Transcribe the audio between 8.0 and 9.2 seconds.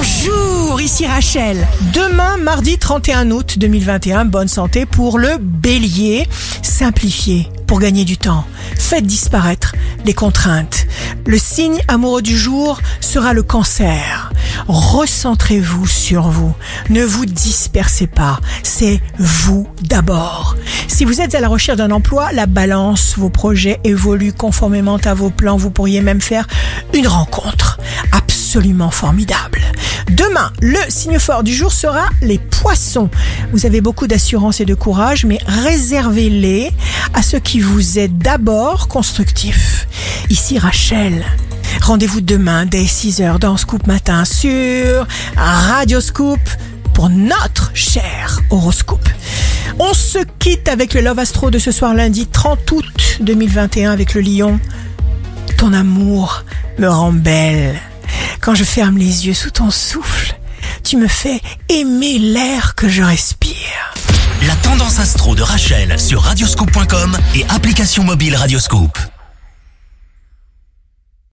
du temps. Faites